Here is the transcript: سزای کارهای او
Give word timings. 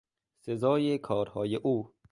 سزای 0.39 0.97
کارهای 0.97 1.55
او 1.55 1.93